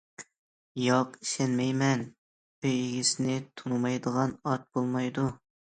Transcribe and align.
-ياق، 0.85 1.19
ئىشەنمەيمەن، 1.25 2.03
ئۆي 2.09 2.75
ئىگىسىنى 2.87 3.39
تونۇمايدىغان 3.61 4.37
ئات 4.49 4.71
بولمايدۇ. 4.73 5.33